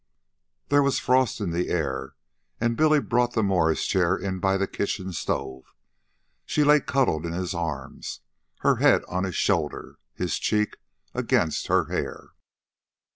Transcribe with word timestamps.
There 0.69 0.81
was 0.81 0.97
frost 0.97 1.39
in 1.39 1.51
the 1.51 1.69
air, 1.69 2.15
and 2.59 2.75
Billy 2.75 2.99
brought 2.99 3.33
the 3.35 3.43
Morris 3.43 3.85
chair 3.85 4.17
in 4.17 4.39
by 4.39 4.57
the 4.57 4.65
kitchen 4.65 5.13
stove. 5.13 5.75
She 6.43 6.63
lay 6.63 6.79
cuddled 6.79 7.23
in 7.23 7.33
his 7.33 7.53
arms, 7.53 8.21
her 8.61 8.77
head 8.77 9.03
on 9.07 9.25
his 9.25 9.35
shoulder, 9.35 9.99
his 10.15 10.39
cheek 10.39 10.77
against 11.13 11.67
her 11.67 11.85
hair. 11.91 12.31